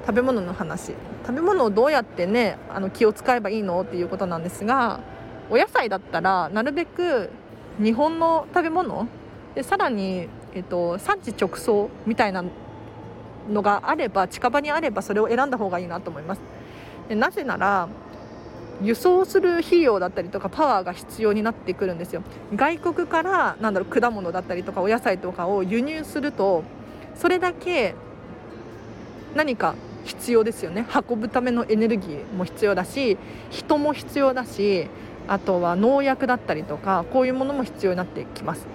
[0.05, 0.93] 食べ物の話。
[1.25, 3.81] 食べ物をどうやってねあの気を使えばいいの？
[3.81, 4.99] っていうことなんですが
[5.49, 7.31] お野菜だったらなるべく
[7.81, 9.07] 日本の食べ物？
[9.55, 12.43] でさらに、えっと、産地直送みたいな
[13.49, 16.41] のがあれば近場にあればそれを選んだ方がいいなと思います。
[17.07, 17.87] でなぜなら
[18.81, 22.21] 輸送する費用だったりとかパワーが必要になってくるんですよ。
[22.55, 26.63] 外国からなんだろう果物だったりとかお野菜とかを輸入すると
[27.15, 27.95] それだけ
[29.35, 30.85] 何か必要ですよね。
[31.09, 33.17] 運ぶためのエネルギーも必要だし
[33.49, 34.87] 人も必要だし
[35.29, 38.67] あとは農薬だったりとかこういうものも必要になってきます。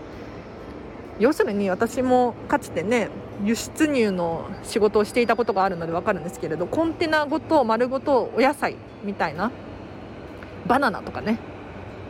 [1.19, 3.09] 要するに私もかつてね
[3.45, 9.53] 輸出入の仕事をしていたことがあるので分かるんですけれどコンテナごと丸ごとお野菜みたいな
[10.67, 11.39] バナナとかね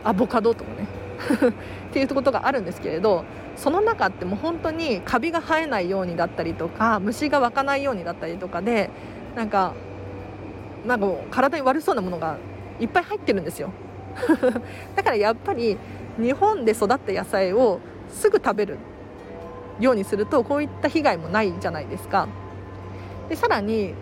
[0.03, 0.87] アボカドとかね
[1.89, 8.89] っていうことがあるんですけれどその中ってもう本当にカビが生えないようにだったりとか虫が湧かないようにだったりとかで
[9.35, 9.73] なんか
[10.85, 12.37] なんか体に悪そうなものが
[12.79, 13.69] いっぱい入ってるんですよ。
[14.95, 15.77] だからやっぱり
[16.17, 18.77] 日本で育った野菜をすぐ食べる
[19.79, 22.27] ようにするとこういった被害もないじゃないですか。
[23.29, 23.93] でさらに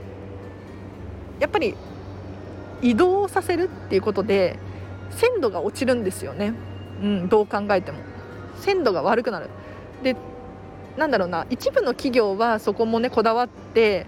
[1.40, 1.76] やっぱり
[2.82, 4.60] 移動させるっていうことで
[5.10, 6.54] 鮮度が落ちるんですよね、
[7.02, 8.00] うん、どう考えても。
[8.58, 9.50] 鮮度が悪くなる。
[10.04, 10.16] で
[10.98, 14.06] なんだろうな一部の企業はそこもねこだわって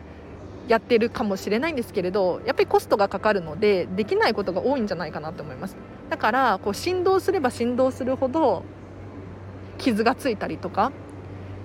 [0.67, 5.75] やってるかもしれないんですけれどやっぱりコストがかかるのでできないことが多いんじゃないかなと思います。
[6.09, 8.63] だからこう振動すれば振動するほど
[9.77, 10.91] 傷がついたりとか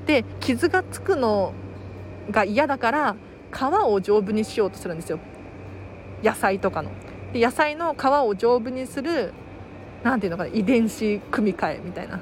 [0.07, 1.53] で傷がつくの
[2.31, 3.17] が嫌だから
[3.53, 5.19] 皮を丈夫にしようとするんですよ。
[6.23, 6.91] 野菜とかの。
[7.33, 9.33] で野菜の皮を丈夫にする
[10.03, 12.21] 何ていうのかな遺伝子組み換えみたいな。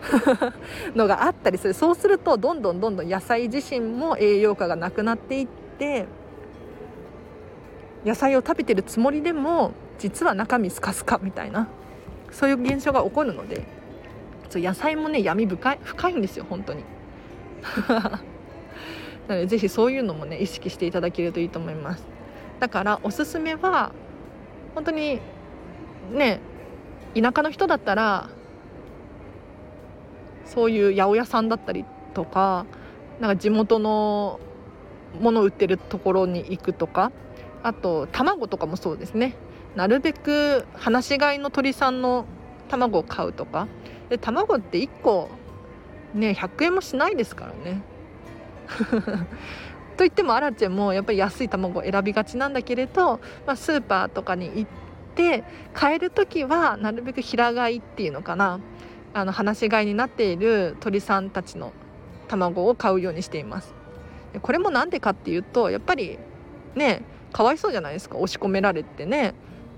[0.96, 1.74] のがあったりする。
[1.74, 5.48] そうするとどんどんどんどん野菜自身も栄養価がなくなっていっ
[5.80, 6.06] て
[8.04, 11.68] 野菜を食べてるつもりでも実は中身スカスカみたいな
[12.30, 13.64] そういう現象が起こるので
[14.50, 16.84] そう野菜もね闇深い深いんですよ本当に。
[19.28, 22.04] なのでぜひそういうのもね意識していただけるといいと思います。
[22.58, 23.92] だからおすすめは
[24.74, 25.20] 本当に
[26.12, 26.40] ね
[27.14, 28.28] 田舎の人だったら
[30.46, 32.66] そういう八百屋さんだったりとか
[33.20, 34.40] なんか地元の
[35.18, 37.12] もの売ってるところに行くとか
[37.62, 39.34] あと卵とかもそうですね。
[39.76, 42.24] なるべく放し飼いの鳥さんの
[42.68, 43.68] 卵を買うとか。
[44.08, 45.30] で卵って1個
[46.14, 47.82] ね100円もしないですからね。
[49.96, 54.66] といってもアラチェもやっぱり安い卵を選びがちなんだけれど、まあ、スーパーとかに行っ
[55.14, 55.44] て
[55.74, 58.60] 買える時はなるべく平飼いっていうのかな。
[59.12, 61.72] あの放し飼いになっている鳥さんたちの
[62.28, 63.79] 卵を買うようにしています。
[64.42, 66.18] これも何でかっていうとやっぱり
[66.74, 68.16] ねかわいそうじゃないですか。
[68.16, 69.34] 押し込められてね。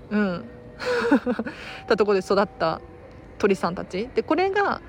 [0.09, 0.45] うん。
[1.87, 2.81] たとこで育った
[3.37, 4.09] 鳥さんたち。
[4.13, 4.81] でこれが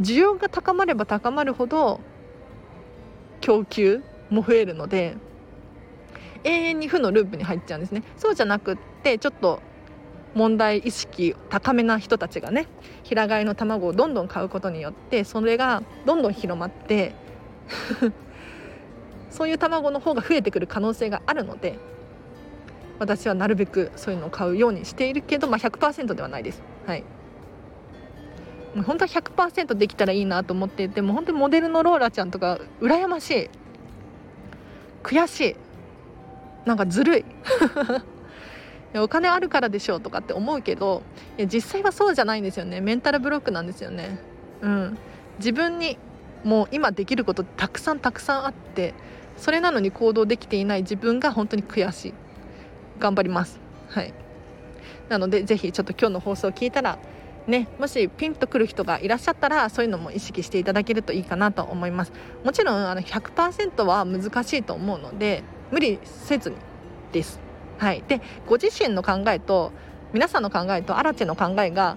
[0.00, 2.00] 需要が高まれば高まるほど
[3.40, 5.16] 供給も増えるので
[6.44, 8.02] 永遠に負のループに入っちゃうんですね。
[8.16, 9.60] そうじゃなくってちょっと
[10.34, 12.66] 問題意識高めな人たちがね
[13.02, 17.14] 平飼いの卵をどんどん買うことによってそれがどんどん広まって
[19.30, 21.78] そういう卵の方が増えてくる可能性があるので
[23.00, 26.62] 私はなるべくそういうのを買うようにしているけど、まあ、100%ではないです。
[26.86, 27.04] はい。
[28.84, 33.50] 本当は100%できたらいいなと思っていても本当にモデルのローラちゃんとか羨ましい。
[35.02, 35.56] 悔しい。
[36.66, 37.24] なんかずるい。
[38.94, 41.02] お金あるからでしょうとかって思うけど
[41.38, 42.82] いや実際はそうじゃないんですよね。
[42.82, 44.18] メンタルブロックなんですよね。
[44.60, 44.98] うん。
[45.38, 45.96] 自分に
[46.44, 48.92] もう今できることたくさんたくさんあって
[49.40, 52.14] それなのに行動できていない自分が本当に悔しい。
[52.98, 53.58] 頑張ります。
[53.88, 54.12] はい。
[55.08, 56.98] なのでぜひちょっと今日の放送を聞いたら
[57.46, 62.12] ね、もしピンとくる人がいらっしゃったらそういうのも意識していただけるといいかなと思います。
[62.44, 66.56] もちろんあの100%は難しいと思うので無理せずに
[67.12, 67.40] です。
[67.78, 69.72] はい、でご自身の考えと
[70.12, 71.96] 皆さんの考えとアラチェの考えが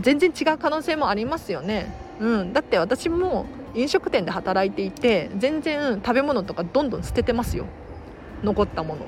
[0.00, 3.44] 全然違う可能性もありますよね、うん、だって私も
[3.74, 7.66] 飲食店で働いていて全然食べ物とかどんどん捨ててますよ。
[8.42, 9.06] 残ったもの、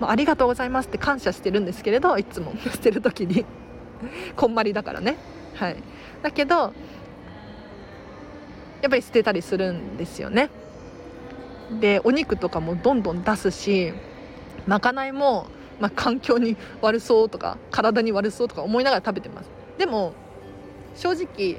[0.00, 3.44] まあ、ありがとうございますって感謝してるんですけれどいつも 捨てる時に。
[4.36, 5.16] こんまりだからね。
[5.54, 5.76] はい。
[6.22, 6.72] だけど
[8.80, 10.50] やっぱり捨てたりするんですよね。
[11.80, 13.92] でお肉とかもどんどん出すし
[14.66, 15.46] まかないも、
[15.80, 19.50] まあ、環境に悪そうとか体に悪そうとか思いながら食べてます。
[19.78, 20.12] でも
[20.94, 21.56] 正直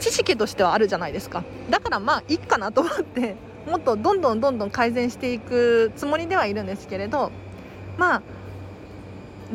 [0.00, 3.36] 知識としてはあるじゃないですかだからまあいいかなと思って
[3.66, 7.30] もっとどんどんどんどん改善していくつもりではいるんですけれど
[7.98, 8.22] まあ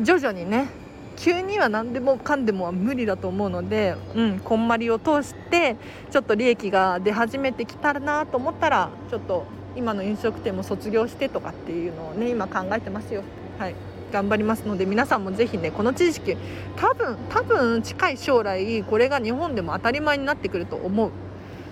[0.02, 0.68] 徐々にね
[1.16, 5.76] 急には何でもかんでもは無理だと思うので、うん、こんまりを通して
[6.10, 13.22] ちょっと利益が出始めてきたらなと思ったらちょっと今の飲食店も卒業してとかっていうのをね今考えてますよ。
[13.58, 13.74] はい
[14.12, 16.36] 頑張りますので皆さんもぜひねこの知識
[16.76, 21.10] 多分多分近い将来これが日本でも当たり前になってくると思う。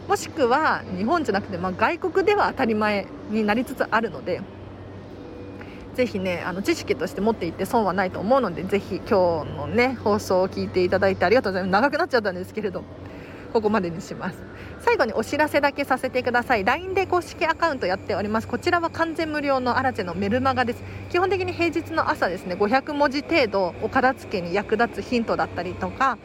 [0.09, 4.43] もしくは日本じゃなくて、まあ、外国では当たり前になりつつあるので
[5.95, 11.73] ぜひねあの知識として持っていって損はないと思うのでぜひ今日のね放送を聞いていただいてありがとうございます。
[11.73, 12.85] 長くなっちゃったんですけれど
[13.55, 14.37] ここまでにします。
[14.85, 16.65] 最後にお知らせだけさせてください。
[16.65, 18.47] LINE で公式アカウントやっております。
[18.47, 20.85] こちらは完全無料のアラチェのメルマガです。
[21.11, 26.19] 基本的に平日の朝ですね500文字程度お片付けに役立つヒントだったりとか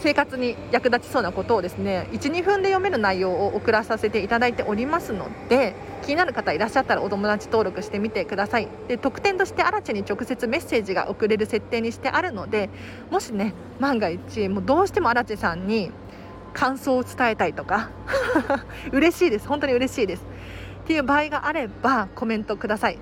[0.00, 5.74] 生活に役立ちそうなことをですね12分で読める内容を送らさせていただいておりますので
[6.04, 8.68] 気になる方いらっしゃったらお友達登録してみてください。
[8.86, 12.68] で特典としてアラチェに直接メッセージが送れる設定にしてあるので
[13.10, 15.90] もしね万が一もうどうしてもアラチェさんに
[16.56, 17.90] 感想を伝えたいとか。
[18.90, 19.46] 嬉しいです。
[19.46, 20.24] 本当に嬉しいです。
[20.84, 22.98] っていう場合があればコメントください。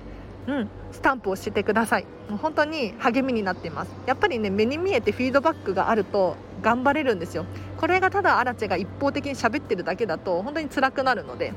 [0.47, 2.05] うん、スタンプをしてください。
[2.29, 3.91] もう本当に励みになっています。
[4.05, 7.45] やっぱりね目に見えてフィードバックがあると頑張れるんですよ。
[7.77, 11.53] これがただアラチェが一方的に喋ってるだけだと本当に辛くなるので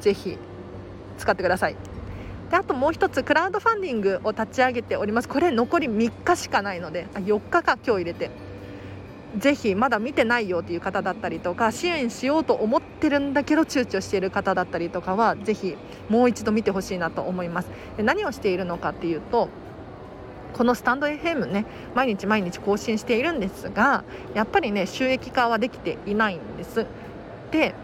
[0.00, 0.36] ぜひ
[1.16, 1.76] 使ってください。
[2.50, 5.28] であともう一つクラウドファンディングを立ち上げております。
[5.28, 8.49] これ残り3日しかないのであ4日か今日入れて。
[9.38, 15.76] ぜひまだ見てないよという方だったりとか支援しようと思ってるんだけど躊躇している方だったりとかはぜひ
[16.08, 17.68] もう一度見てほしいなと思います。
[17.96, 19.48] で何をしているのかっていうと
[20.52, 21.64] このスタンド FM ね
[21.94, 24.04] 毎日毎日更新しているんですが
[24.34, 26.86] やっぱりね収益化はできていないんです。
[27.52, 27.74] で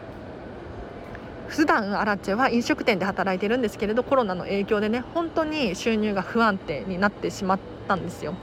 [1.49, 8.35] 普段アラチェは飲食店で働いてるんですけれどコロナの影響でね本当に収入が不安定になってしまったんですよ。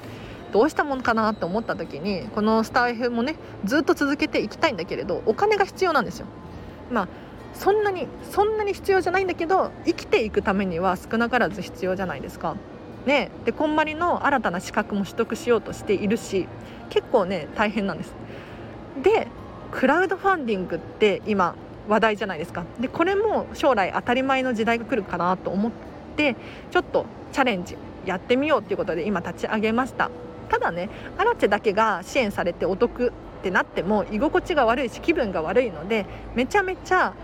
[0.54, 3.36] どうしたものかなって思った時にこのスタイフもね
[3.66, 6.28] ずっと続けていきたいんだけれどお金が必要なんですよ。
[6.92, 7.08] まあ
[7.56, 12.56] そんなにそんなに必要じゃないんだけど生きていくためには少なからず必要じゃないですか。
[13.06, 16.48] ね、でこんまりの新たな資格も取得しようとしているし
[16.90, 18.14] 結構ね大変なんです。
[19.02, 19.28] で
[19.72, 21.56] クラウドファンディングって今
[21.90, 22.64] 話題じゃないですか。
[22.80, 25.72] でこれも将来当たり前の時代が来るかなと思っ
[26.16, 26.36] て
[26.70, 27.76] ちょっとチャレンジ
[28.06, 30.12] やってみようっていうことで今立ち上げました。
[30.54, 30.88] ただね
[31.18, 37.16] アラチェだけが支援されてお得ってなっても居心地が悪いし気分が悪いのでめちゃめちゃ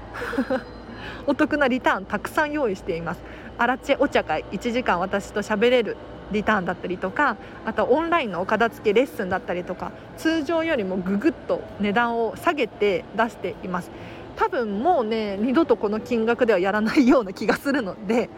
[1.27, 3.21] お得なリターンたくさん用意しています。
[3.59, 5.95] アラチェお茶会1時間私と喋れる
[6.31, 13.91] リターンだったりとかあとオンラインのお片付けレッスンだったりとか通常よりもぐぐっと値段を下げて出しています。
[14.37, 18.31] 多分もうね二度とこの金額ではやらないような気がするので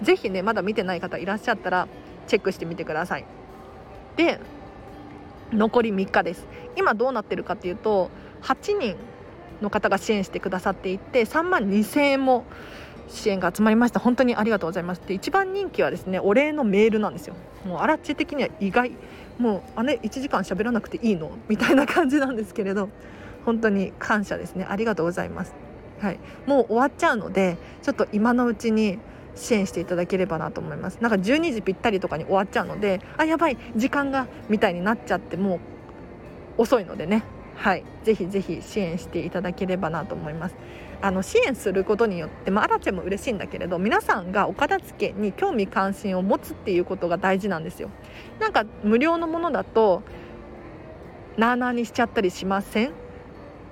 [0.00, 1.86] ぜひねまだ見てない方いらっしゃったら
[2.26, 3.37] チェックしてみてください。
[4.18, 4.38] で
[5.50, 6.46] 残り3日です。
[6.76, 8.10] 今どうなってるかっていうと
[8.42, 8.96] 8人
[9.62, 12.44] の方が支援してくださっていて3万2000円も
[13.08, 14.00] 支援が集まりました。
[14.00, 15.00] 本当にありがとうございます。
[15.06, 17.34] で一番人気はですねお礼のメールなんですよ。
[17.64, 18.92] もうアラチェ的には意外。
[19.38, 21.30] もう姉1時間喋らなくていいの？
[21.48, 22.88] みたいな感じなんですけれど
[23.46, 24.66] 本当に感謝ですね。
[24.68, 25.54] ありがとうございます。
[26.00, 26.18] はい。
[26.46, 28.98] もう終わっちゃうのでちょっと今のうちに
[29.38, 30.98] 支援していただければなと思います。
[31.00, 35.56] なんか12時ぴったりとかに終わっちゃうのであやばい時間がみたいになっちゃっても
[36.58, 37.22] う遅いのでね。
[37.54, 37.84] はい。
[38.04, 40.54] ぜひぜひ支援していただければなと思います。
[41.00, 47.90] あの支援することによって、まあ、アラチェも嬉しいんだけれど皆さんがお片付けに興味関心を持つっていうことが大事なんですよ。
[48.40, 50.02] なんか無料のものだと
[51.36, 52.92] なあなあにしちゃったりしません？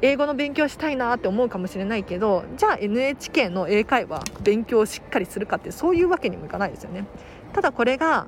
[0.03, 7.07] 英語の勉強したいなって思うかもしれないけどじゃあ NHK の英会話勉強をしっかりするかってそういうわけにもいかないですよね。
[7.53, 8.26] ただこれが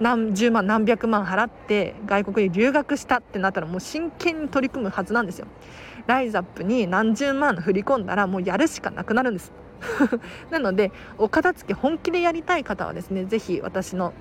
[0.00, 5.46] 何十万何百万払って外国に留学したってなったらもう真剣に取り組むはずなんですよ。
[6.06, 9.52] ライザップに何十万振り込んだらもうやるしかなくなるんです。
[10.50, 14.12] なのでお片付け本気でやりたい方はですね是非私の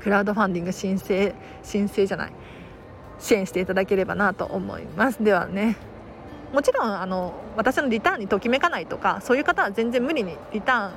[0.00, 2.32] クラウドファンディング申請申請じゃない
[3.22, 5.22] 支援していただければなと思います。
[5.22, 5.76] ではね
[6.52, 10.92] もちろんあの私のリターンにときめかないとかそういう方は全然無理にリターン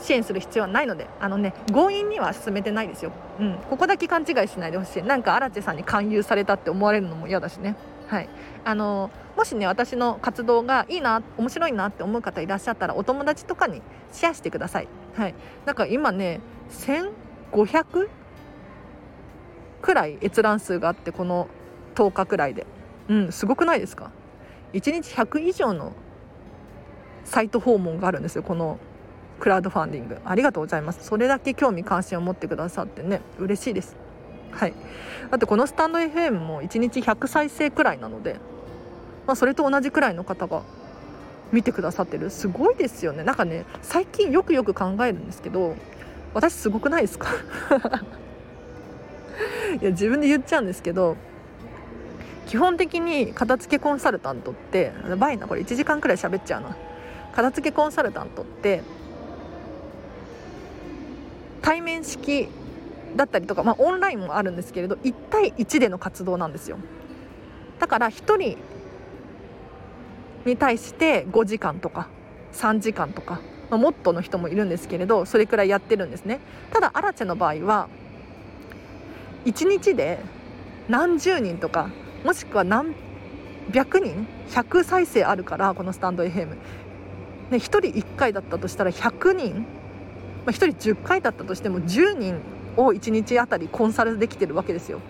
[0.00, 5.02] 支援する必要はないのであのね強引には進めてないですよ、うん、ここだけ勘違いしないでほしい。
[5.02, 7.74] なんか荒地さんに勧誘されたって思われるのも嫌だしね。
[8.08, 8.28] はい。
[8.64, 14.88] あのもしね私の活動がいいな面白いなって思う方いらっしゃったらお友達とかにシェアしてください。
[15.16, 15.34] はい。
[15.64, 18.08] なんか今ね1500
[19.80, 21.48] くらい閲覧数があってこの
[21.94, 22.66] 10日くらいで。
[23.08, 24.10] うんすごくないですか
[24.72, 25.92] ？1日100以上の
[27.24, 28.78] サイト訪問があるんですよこの
[29.40, 30.18] クラウドファンディング。
[30.24, 31.04] ありがとうございます。
[31.04, 33.96] それだけ興味関心を持ってくださってね嬉しいです。
[34.50, 34.74] はい。
[35.30, 38.36] あとこのスタンド FM も1日100再生くらいなので、
[39.26, 40.62] まあ、それと同じくらいの方が
[41.52, 42.30] 見てくださってる。
[42.30, 43.22] すごいですよね。
[43.24, 45.76] なんかね最近よくよく考えるんですけど
[46.34, 47.28] 私すごくないですか？
[49.80, 51.16] いや自分で言っちゃうんですけど
[52.48, 56.76] 基本的に片付けコンサルタントってやばいなこれ1時間くらい喋っちゃうな。
[57.32, 58.82] 片付けコンサルタントって
[61.60, 62.48] 対面式
[63.14, 66.78] だったりとか、まあ、オンラインもあるんですけれど1対1での活動なんですよ。
[67.78, 68.58] だから1人
[70.46, 72.08] に対して5時間とか
[72.54, 76.40] 3時間とか、まあ、もっとの人もいるんですけれどそれくらいやってるんですね。
[76.72, 77.90] ただアラチェの場合は
[79.44, 80.18] 1日で
[80.88, 81.90] 何十人とか
[82.24, 82.94] もしくは何
[83.72, 86.56] 百人100再生あるからこのスタンド FM、ね、
[87.52, 89.62] 1人1回だったとしたら100人、ま
[90.46, 92.40] あ、1人10回だったとしても10人
[92.76, 95.00] を1日あたりコンサルできてるわけですよ。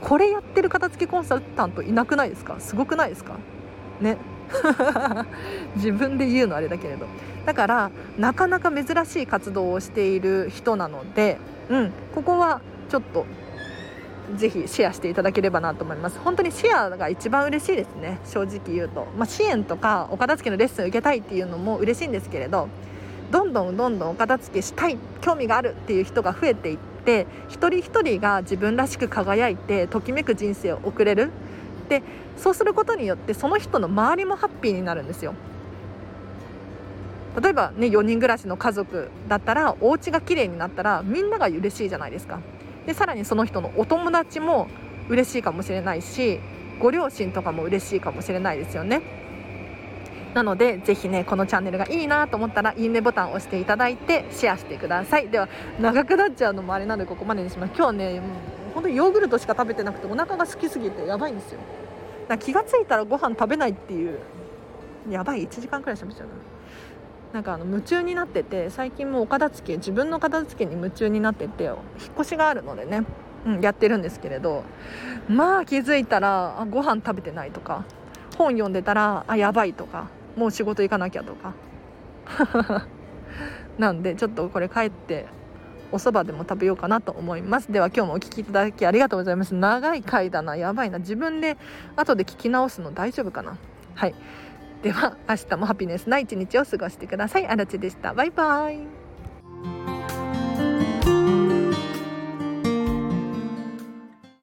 [0.00, 2.56] これやってる片付けコンサルタントいなくないですか？
[2.60, 3.34] すごくないですか？
[4.00, 4.16] ね。
[5.76, 7.06] 自分で言うのあれだけれど。
[7.44, 11.38] だからなかなか珍しい活動をしている人なので、
[11.68, 13.24] うん、ここはちょっと
[14.34, 16.18] ぜひシェアしていただければなと思います。
[16.18, 18.18] 本当にシェアが一番嬉しいですね。
[18.24, 22.68] 正直言うと、まあ、支援とかお片付けのレッスンを受けたいっていうのも嬉しいんですけれど
[23.30, 31.30] どんどんどんどんお片付けしたい興味があるっていう人が増えていって一人一人が自分らしく輝いてときめく人生を送れる。
[31.88, 32.02] で
[32.36, 35.34] そうすることによってその人の周りもハッピーになるんですよ。
[37.40, 42.40] 例えばね4人暮らしの家族だったらお家が綺麗になったらみんなが嬉しいじゃないですか。
[42.86, 44.68] でさらにその人のお友達も
[45.08, 46.40] 嬉しいかもしれないし
[46.80, 49.02] ご両親とかも嬉しいかもしれないですよね。
[50.34, 55.28] なのでぜひねこのチャンネルがいいなと思ったらいいねボタンを押していただいてシェアしてください。
[55.28, 55.48] では
[55.80, 57.72] 長くなっちゃうのもあれなのでここまでにします。
[57.76, 58.20] 今日ね
[58.74, 61.60] 本当にヨーグルトしか食べてなくてお腹が空きすぎてやばいんですよ。
[62.28, 64.18] だ気が付いたらご飯食べないっていう
[65.08, 66.34] やばい1時間くらい喋っちゃうな
[67.32, 71.76] なんかあの夢中になってて最近もお片付け自分の片付けに夢中になってて引っ
[72.18, 73.04] 越しがあるのでね、
[73.44, 74.64] うん、やってるんですけれど
[75.28, 77.84] まあ気づいたらあご飯食べてないとか
[78.38, 81.54] 本読んでたらあやばいとかもう仕事行かなきゃとか。
[83.78, 85.26] なんでちょっとこれ帰って
[85.92, 87.70] お蕎麦でも食べようかなと思います。
[87.70, 89.54] では今日もお聴きいただきありがとうございます。
[89.54, 90.98] 長い回だなやばいな。
[90.98, 91.56] 自分で
[91.94, 93.56] 後で聞き直すの大丈夫かな。
[93.94, 94.14] はい。
[94.82, 97.46] では明日もハピネスな一日を過ごしてください。
[97.46, 98.14] あらちでした。
[98.14, 99.95] バイバイ。